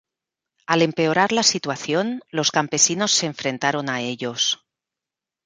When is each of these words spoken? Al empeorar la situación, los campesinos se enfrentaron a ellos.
Al 0.65 0.81
empeorar 0.81 1.31
la 1.31 1.43
situación, 1.43 2.23
los 2.31 2.49
campesinos 2.49 3.11
se 3.11 3.27
enfrentaron 3.27 3.87
a 3.87 4.01
ellos. 4.01 4.65